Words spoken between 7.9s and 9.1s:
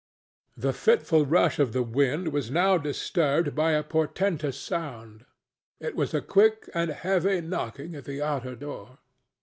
at the outer door.